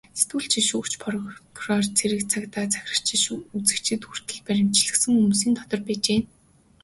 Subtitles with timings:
[0.19, 6.19] Сэтгүүлчид, шүүгч, прокурор, цэрэг цагдаа, захирагчид, жүжигчид хүртэл баривчлагдсан хүмүүсийн дотор байжээ.